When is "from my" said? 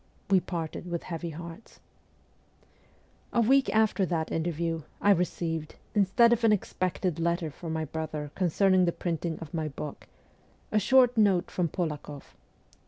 7.51-7.85